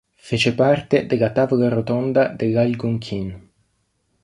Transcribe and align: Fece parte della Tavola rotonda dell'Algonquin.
Fece 0.15 0.51
parte 0.55 1.05
della 1.05 1.29
Tavola 1.31 1.69
rotonda 1.69 2.29
dell'Algonquin. 2.29 3.49